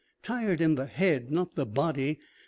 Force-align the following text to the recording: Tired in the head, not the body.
Tired 0.23 0.61
in 0.61 0.73
the 0.73 0.87
head, 0.87 1.29
not 1.29 1.53
the 1.53 1.63
body. 1.63 2.17